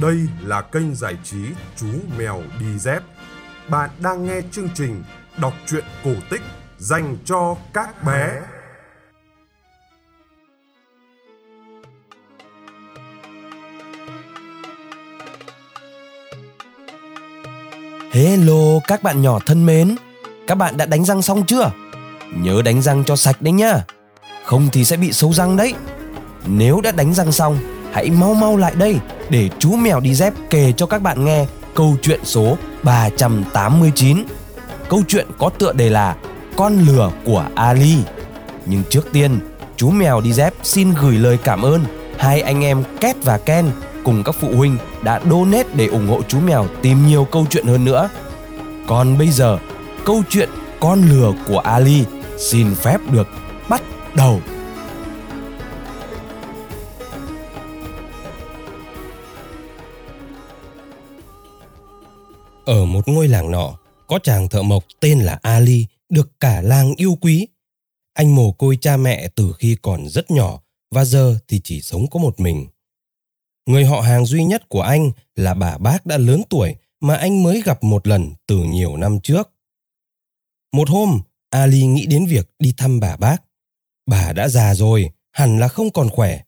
[0.00, 1.38] Đây là kênh giải trí
[1.76, 1.86] Chú
[2.18, 3.02] Mèo Đi Dép.
[3.68, 5.02] Bạn đang nghe chương trình
[5.36, 6.42] đọc truyện cổ tích
[6.78, 8.40] dành cho các bé.
[18.12, 19.96] Hello, các bạn nhỏ thân mến
[20.46, 21.70] Các bạn đã đánh răng xong chưa?
[22.36, 23.84] Nhớ đánh răng cho sạch đấy nhá
[24.44, 25.74] Không thì sẽ bị sâu răng đấy
[26.46, 30.34] Nếu đã đánh răng xong Hãy mau mau lại đây Để chú mèo đi dép
[30.50, 34.24] kể cho các bạn nghe Câu chuyện số 389
[34.88, 36.16] Câu chuyện có tựa đề là
[36.56, 37.96] Con lừa của Ali
[38.66, 39.38] Nhưng trước tiên
[39.76, 41.84] Chú mèo đi dép xin gửi lời cảm ơn
[42.18, 43.70] Hai anh em Két và Ken
[44.04, 47.66] cùng các phụ huynh đã donate để ủng hộ chú mèo tìm nhiều câu chuyện
[47.66, 48.08] hơn nữa.
[48.86, 49.58] Còn bây giờ,
[50.04, 50.48] câu chuyện
[50.80, 52.04] con lừa của Ali
[52.38, 53.28] xin phép được
[53.68, 53.82] bắt
[54.14, 54.40] đầu.
[62.66, 66.94] Ở một ngôi làng nọ, có chàng thợ mộc tên là Ali được cả làng
[66.96, 67.48] yêu quý.
[68.12, 72.06] Anh mồ côi cha mẹ từ khi còn rất nhỏ và giờ thì chỉ sống
[72.10, 72.66] có một mình.
[73.66, 77.42] Người họ hàng duy nhất của anh là bà bác đã lớn tuổi mà anh
[77.42, 79.50] mới gặp một lần từ nhiều năm trước.
[80.72, 83.36] Một hôm, Ali nghĩ đến việc đi thăm bà bác.
[84.06, 86.40] Bà đã già rồi, hẳn là không còn khỏe.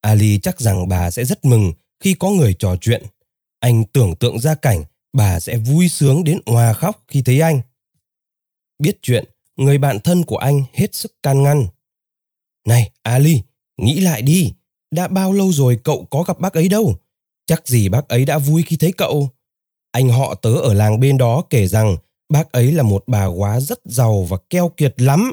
[0.00, 3.06] Ali chắc rằng bà sẽ rất mừng khi có người trò chuyện.
[3.60, 7.60] Anh tưởng tượng ra cảnh bà sẽ vui sướng đến hòa khóc khi thấy anh.
[8.78, 9.24] Biết chuyện,
[9.56, 11.66] người bạn thân của anh hết sức can ngăn.
[12.66, 13.42] Này, Ali,
[13.76, 14.52] nghĩ lại đi,
[14.90, 16.94] đã bao lâu rồi cậu có gặp bác ấy đâu?
[17.46, 19.30] Chắc gì bác ấy đã vui khi thấy cậu.
[19.92, 21.96] Anh họ tớ ở làng bên đó kể rằng
[22.28, 25.32] bác ấy là một bà quá rất giàu và keo kiệt lắm.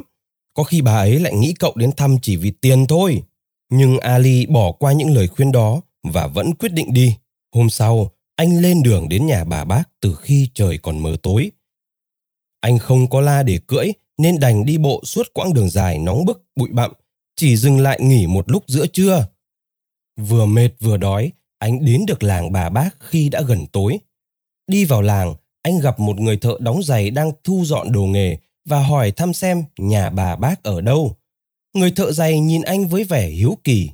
[0.53, 3.23] Có khi bà ấy lại nghĩ cậu đến thăm chỉ vì tiền thôi.
[3.69, 7.15] Nhưng Ali bỏ qua những lời khuyên đó và vẫn quyết định đi.
[7.55, 11.51] Hôm sau, anh lên đường đến nhà bà bác từ khi trời còn mờ tối.
[12.59, 16.25] Anh không có la để cưỡi nên đành đi bộ suốt quãng đường dài nóng
[16.25, 16.91] bức bụi bặm,
[17.35, 19.27] chỉ dừng lại nghỉ một lúc giữa trưa.
[20.19, 23.99] Vừa mệt vừa đói, anh đến được làng bà bác khi đã gần tối.
[24.67, 28.37] Đi vào làng, anh gặp một người thợ đóng giày đang thu dọn đồ nghề
[28.65, 31.15] và hỏi thăm xem nhà bà bác ở đâu.
[31.73, 33.89] Người thợ giày nhìn anh với vẻ hiếu kỳ.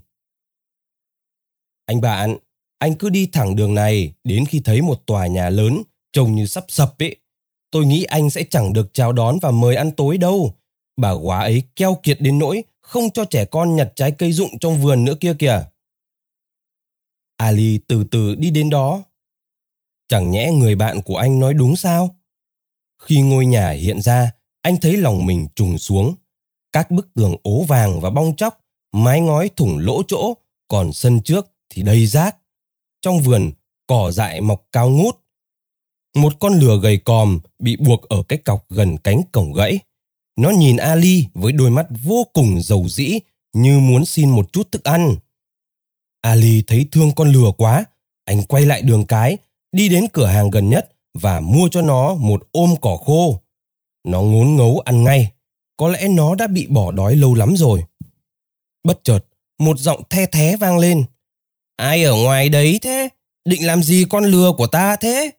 [1.86, 2.38] Anh bạn,
[2.80, 6.46] anh cứ đi thẳng đường này đến khi thấy một tòa nhà lớn trông như
[6.46, 7.16] sắp sập ấy.
[7.72, 10.56] Tôi nghĩ anh sẽ chẳng được chào đón và mời ăn tối đâu.
[10.98, 14.60] Bà quá ấy keo kiệt đến nỗi không cho trẻ con nhặt trái cây rụng
[14.60, 15.64] trong vườn nữa kia kìa.
[17.38, 19.04] Ali từ từ đi đến đó.
[20.08, 22.16] Chẳng nhẽ người bạn của anh nói đúng sao?
[23.02, 26.16] Khi ngôi nhà hiện ra, anh thấy lòng mình trùng xuống.
[26.72, 30.34] Các bức tường ố vàng và bong chóc, mái ngói thủng lỗ chỗ,
[30.68, 32.38] còn sân trước thì đầy rác.
[33.02, 33.52] Trong vườn,
[33.88, 35.16] cỏ dại mọc cao ngút.
[36.16, 39.80] Một con lừa gầy còm bị buộc ở cái cọc gần cánh cổng gãy.
[40.36, 43.20] Nó nhìn Ali với đôi mắt vô cùng giàu dĩ
[43.54, 45.16] như muốn xin một chút thức ăn.
[46.22, 47.86] Ali thấy thương con lừa quá,
[48.26, 49.38] anh quay lại đường cái,
[49.72, 53.40] đi đến cửa hàng gần nhất và mua cho nó một ôm cỏ khô.
[54.04, 55.32] Nó ngốn ngấu ăn ngay,
[55.78, 57.84] có lẽ nó đã bị bỏ đói lâu lắm rồi.
[58.84, 59.20] Bất chợt,
[59.60, 61.06] một giọng the thé vang lên.
[61.80, 63.10] Ai ở ngoài đấy thế?
[63.46, 65.32] Định làm gì con lừa của ta thế?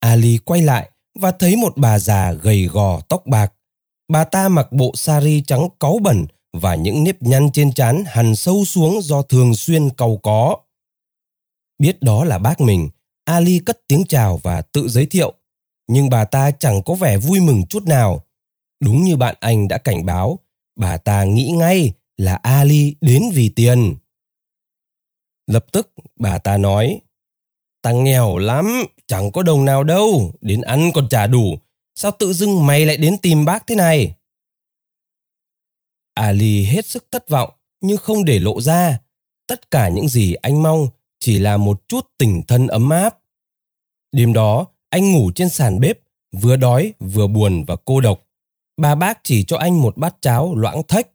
[0.00, 3.52] Ali quay lại và thấy một bà già gầy gò tóc bạc.
[4.08, 8.36] Bà ta mặc bộ sari trắng cáu bẩn và những nếp nhăn trên trán hằn
[8.36, 10.56] sâu xuống do thường xuyên cầu có.
[11.78, 12.88] Biết đó là bác mình,
[13.24, 15.32] Ali cất tiếng chào và tự giới thiệu.
[15.88, 18.24] Nhưng bà ta chẳng có vẻ vui mừng chút nào.
[18.80, 20.38] Đúng như bạn anh đã cảnh báo,
[20.76, 23.96] bà ta nghĩ ngay là Ali đến vì tiền.
[25.46, 27.00] Lập tức bà ta nói,
[27.82, 31.58] ta nghèo lắm, chẳng có đồng nào đâu, đến ăn còn trả đủ.
[31.94, 34.14] Sao tự dưng mày lại đến tìm bác thế này?
[36.14, 37.50] Ali hết sức thất vọng
[37.80, 38.98] nhưng không để lộ ra.
[39.46, 43.18] Tất cả những gì anh mong chỉ là một chút tình thân ấm áp.
[44.12, 45.98] Đêm đó, anh ngủ trên sàn bếp,
[46.32, 48.28] vừa đói, vừa buồn và cô độc.
[48.76, 51.08] Bà bác chỉ cho anh một bát cháo loãng thách.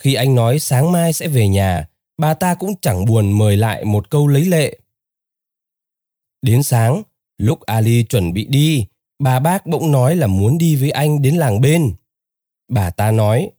[0.00, 1.88] Khi anh nói sáng mai sẽ về nhà,
[2.18, 4.78] bà ta cũng chẳng buồn mời lại một câu lấy lệ.
[6.42, 7.02] Đến sáng,
[7.38, 8.86] lúc Ali chuẩn bị đi,
[9.18, 11.94] bà bác bỗng nói là muốn đi với anh đến làng bên.
[12.68, 13.50] Bà ta nói,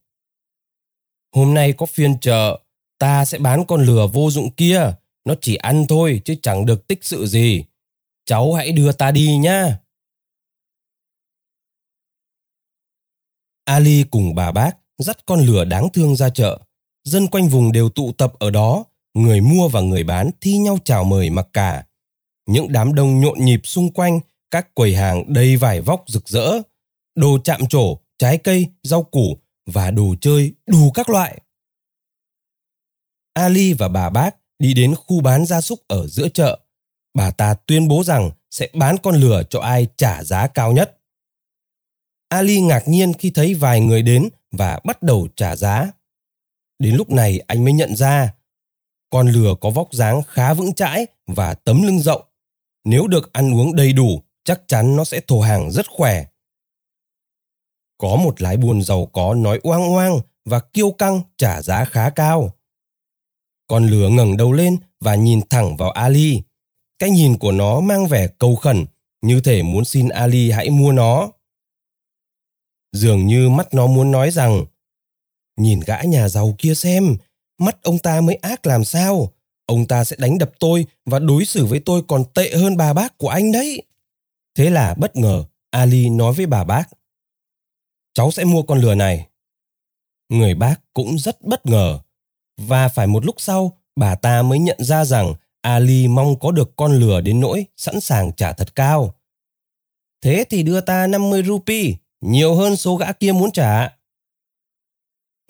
[1.32, 2.60] Hôm nay có phiên chợ,
[2.98, 4.92] ta sẽ bán con lừa vô dụng kia.
[5.24, 7.64] Nó chỉ ăn thôi chứ chẳng được tích sự gì.
[8.24, 9.78] Cháu hãy đưa ta đi nhá.
[13.64, 16.58] Ali cùng bà bác dắt con lừa đáng thương ra chợ.
[17.10, 18.84] Dân quanh vùng đều tụ tập ở đó.
[19.14, 21.86] người mua và người bán thi nhau chào mời mặc cả.
[22.46, 24.20] Những đám đông nhộn nhịp xung quanh,
[24.50, 26.52] các quầy hàng đầy vải vóc rực rỡ,
[27.14, 31.40] đồ chạm trổ, trái cây, rau củ và đồ chơi đủ các loại.
[33.32, 36.60] Ali và bà bác đi đến khu bán gia súc ở giữa chợ.
[37.14, 40.98] Bà ta tuyên bố rằng sẽ bán con lừa cho ai trả giá cao nhất.
[42.28, 45.90] Ali ngạc nhiên khi thấy vài người đến và bắt đầu trả giá.
[46.80, 48.34] Đến lúc này anh mới nhận ra
[49.10, 52.22] con lừa có vóc dáng khá vững chãi và tấm lưng rộng.
[52.84, 56.24] Nếu được ăn uống đầy đủ, chắc chắn nó sẽ thổ hàng rất khỏe.
[57.98, 62.10] Có một lái buôn giàu có nói oang oang và kiêu căng trả giá khá
[62.10, 62.56] cao.
[63.66, 66.42] Con lừa ngẩng đầu lên và nhìn thẳng vào Ali.
[66.98, 68.86] Cái nhìn của nó mang vẻ cầu khẩn,
[69.22, 71.30] như thể muốn xin Ali hãy mua nó.
[72.92, 74.64] Dường như mắt nó muốn nói rằng
[75.56, 77.16] Nhìn gã nhà giàu kia xem,
[77.58, 79.32] mắt ông ta mới ác làm sao.
[79.66, 82.92] Ông ta sẽ đánh đập tôi và đối xử với tôi còn tệ hơn bà
[82.92, 83.82] bác của anh đấy.
[84.54, 86.88] Thế là bất ngờ, Ali nói với bà bác.
[88.14, 89.26] Cháu sẽ mua con lừa này.
[90.28, 91.98] Người bác cũng rất bất ngờ.
[92.56, 96.76] Và phải một lúc sau, bà ta mới nhận ra rằng Ali mong có được
[96.76, 99.14] con lừa đến nỗi sẵn sàng trả thật cao.
[100.22, 103.96] Thế thì đưa ta 50 rupee, nhiều hơn số gã kia muốn trả.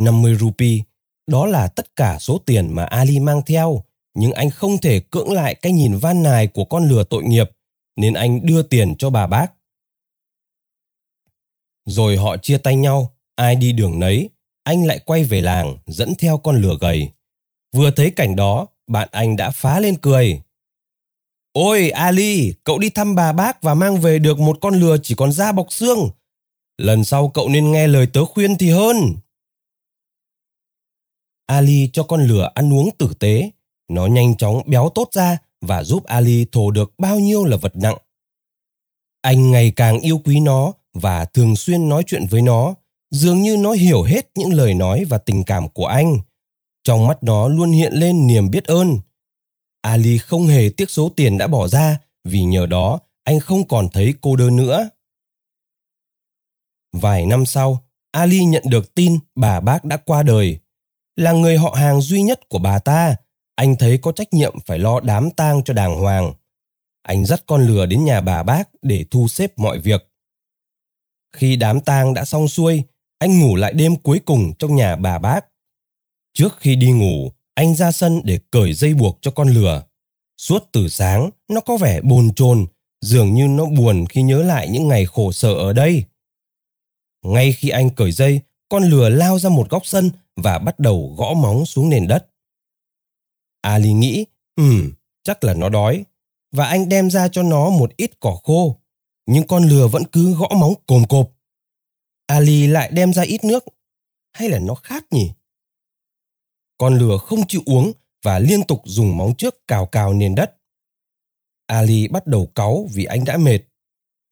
[0.01, 0.79] 50 rupee,
[1.27, 5.33] đó là tất cả số tiền mà Ali mang theo, nhưng anh không thể cưỡng
[5.33, 7.51] lại cái nhìn van nài của con lừa tội nghiệp,
[7.97, 9.53] nên anh đưa tiền cho bà bác.
[11.87, 14.31] Rồi họ chia tay nhau, ai đi đường nấy,
[14.65, 17.11] anh lại quay về làng dẫn theo con lừa gầy.
[17.77, 20.43] Vừa thấy cảnh đó, bạn anh đã phá lên cười.
[21.53, 25.15] Ôi Ali, cậu đi thăm bà bác và mang về được một con lừa chỉ
[25.15, 26.11] còn da bọc xương.
[26.79, 29.15] Lần sau cậu nên nghe lời tớ khuyên thì hơn.
[31.51, 33.51] Ali cho con lừa ăn uống tử tế.
[33.89, 37.77] Nó nhanh chóng béo tốt ra và giúp Ali thổ được bao nhiêu là vật
[37.77, 37.97] nặng.
[39.23, 42.75] Anh ngày càng yêu quý nó và thường xuyên nói chuyện với nó,
[43.11, 46.19] dường như nó hiểu hết những lời nói và tình cảm của anh.
[46.85, 48.99] Trong mắt nó luôn hiện lên niềm biết ơn.
[49.81, 53.89] Ali không hề tiếc số tiền đã bỏ ra vì nhờ đó anh không còn
[53.93, 54.89] thấy cô đơn nữa.
[56.93, 60.59] Vài năm sau, Ali nhận được tin bà bác đã qua đời.
[61.21, 63.17] Là người họ hàng duy nhất của bà ta,
[63.55, 66.33] anh thấy có trách nhiệm phải lo đám tang cho đàng hoàng.
[67.03, 70.11] Anh dắt con lừa đến nhà bà bác để thu xếp mọi việc.
[71.37, 72.83] Khi đám tang đã xong xuôi,
[73.19, 75.41] anh ngủ lại đêm cuối cùng trong nhà bà bác.
[76.35, 79.83] Trước khi đi ngủ, anh ra sân để cởi dây buộc cho con lừa.
[80.37, 82.67] Suốt từ sáng, nó có vẻ bồn chồn,
[83.01, 86.05] dường như nó buồn khi nhớ lại những ngày khổ sở ở đây.
[87.23, 88.41] Ngay khi anh cởi dây,
[88.71, 92.27] con lừa lao ra một góc sân và bắt đầu gõ móng xuống nền đất.
[93.61, 94.27] Ali nghĩ,
[94.57, 96.05] ừm, chắc là nó đói,
[96.53, 98.77] và anh đem ra cho nó một ít cỏ khô,
[99.27, 101.33] nhưng con lừa vẫn cứ gõ móng cồm cộp.
[102.27, 103.65] Ali lại đem ra ít nước,
[104.33, 105.31] hay là nó khát nhỉ?
[106.79, 110.57] Con lừa không chịu uống và liên tục dùng móng trước cào cào nền đất.
[111.67, 113.61] Ali bắt đầu cáu vì anh đã mệt.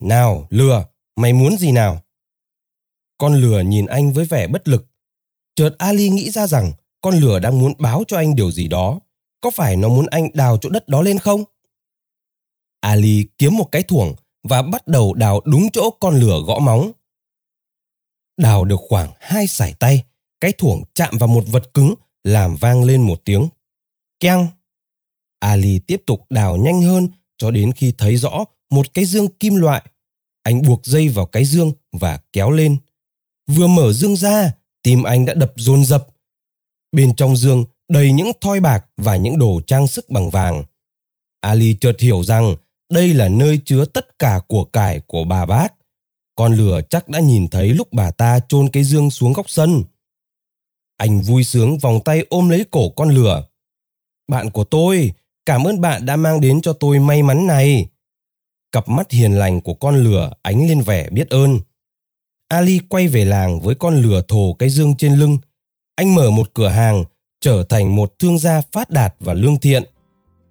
[0.02, 0.85] Nào, lừa,
[1.17, 2.02] mày muốn gì nào?
[3.19, 4.87] Con lừa nhìn anh với vẻ bất lực.
[5.55, 9.00] Chợt Ali nghĩ ra rằng con lừa đang muốn báo cho anh điều gì đó.
[9.40, 11.45] Có phải nó muốn anh đào chỗ đất đó lên không?
[12.81, 16.93] Ali kiếm một cái thuồng và bắt đầu đào đúng chỗ con lừa gõ móng.
[18.37, 20.04] Đào được khoảng hai sải tay,
[20.40, 23.49] cái thuồng chạm vào một vật cứng làm vang lên một tiếng.
[24.21, 24.47] Keng!
[25.38, 29.54] Ali tiếp tục đào nhanh hơn cho đến khi thấy rõ một cái dương kim
[29.54, 29.83] loại.
[30.43, 32.76] Anh buộc dây vào cái dương và kéo lên.
[33.49, 34.52] Vừa mở dương ra,
[34.83, 36.09] tim anh đã đập dồn dập.
[36.93, 40.64] Bên trong dương đầy những thoi bạc và những đồ trang sức bằng vàng.
[41.40, 42.57] Ali chợt hiểu rằng
[42.93, 45.75] đây là nơi chứa tất cả của cải của bà bác.
[46.35, 49.85] Con lửa chắc đã nhìn thấy lúc bà ta chôn cái dương xuống góc sân.
[50.97, 53.49] Anh vui sướng vòng tay ôm lấy cổ con lửa.
[54.28, 55.12] Bạn của tôi,
[55.47, 57.88] cảm ơn bạn đã mang đến cho tôi may mắn này.
[58.73, 61.59] Cặp mắt hiền lành của con lửa ánh lên vẻ biết ơn.
[62.49, 65.38] Ali quay về làng với con lừa thồ cái dương trên lưng.
[65.97, 67.05] Anh mở một cửa hàng,
[67.40, 69.83] trở thành một thương gia phát đạt và lương thiện.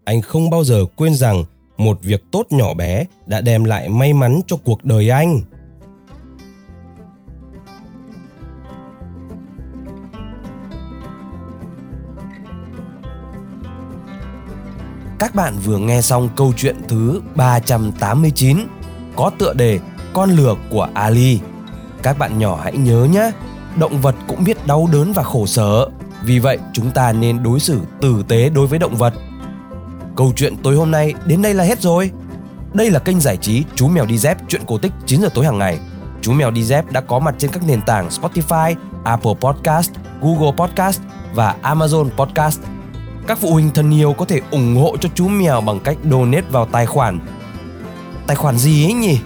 [0.04, 1.44] Anh không bao giờ quên rằng
[1.78, 5.42] một việc tốt nhỏ bé đã đem lại may mắn cho cuộc đời anh.
[15.20, 18.58] Các bạn vừa nghe xong câu chuyện thứ 389
[19.16, 19.80] có tựa đề
[20.14, 21.40] Con lừa của Ali.
[22.04, 23.32] Các bạn nhỏ hãy nhớ nhé,
[23.76, 25.90] động vật cũng biết đau đớn và khổ sở,
[26.24, 29.14] Vì vậy, chúng ta nên đối xử tử tế đối với động vật.
[30.16, 32.12] Câu chuyện tối hôm nay đến đây là hết rồi.
[32.74, 35.46] Đây là kênh giải trí Chú Mèo Đi Dép chuyện cổ tích 9 giờ tối
[35.46, 35.80] hàng ngày.
[36.22, 40.52] Chú Mèo Đi Dép đã có mặt trên các nền tảng Spotify, Apple Podcast, Google
[40.58, 41.02] Podcast
[41.34, 42.60] và Amazon Podcast.
[43.28, 46.48] Các phụ huynh thân yêu có thể ủng hộ cho chú mèo bằng cách donate
[46.52, 47.20] vào tài khoản.
[48.28, 49.20] Tài khoản gì ấy nhỉ?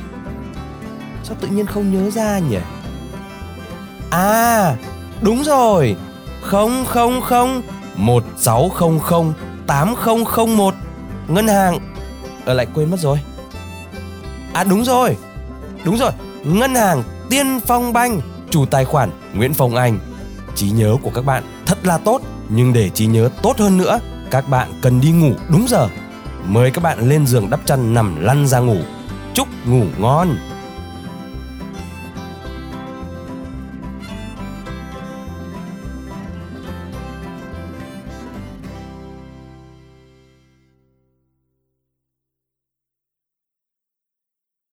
[1.23, 2.57] Sao tự nhiên không nhớ ra nhỉ?
[4.09, 4.75] À,
[5.21, 5.95] đúng rồi.
[6.51, 6.83] 000
[7.95, 9.33] 1600
[9.67, 10.73] 8001
[11.27, 11.79] Ngân hàng.
[12.45, 13.19] Ở lại quên mất rồi.
[14.53, 15.17] À đúng rồi.
[15.83, 16.11] Đúng rồi.
[16.43, 19.99] Ngân hàng Tiên Phong Banh Chủ tài khoản Nguyễn Phong Anh.
[20.55, 23.99] Trí nhớ của các bạn thật là tốt Nhưng để trí nhớ tốt hơn nữa
[24.31, 25.87] Các bạn cần đi ngủ đúng giờ.
[26.47, 28.77] Mời các bạn lên giường đắp chăn nằm lăn ra ngủ.
[29.33, 30.37] Chúc ngủ ngon.